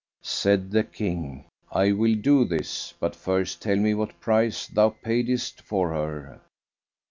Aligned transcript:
Said 0.23 0.71
the 0.71 0.83
King, 0.83 1.45
"I 1.71 1.91
will 1.91 2.15
do 2.15 2.43
this, 2.43 2.91
but 2.99 3.15
first 3.15 3.61
tell 3.61 3.75
me 3.75 3.93
what 3.93 4.19
price 4.19 4.65
thou 4.65 4.89
paidest 5.03 5.61
for 5.61 5.91
her." 5.91 6.41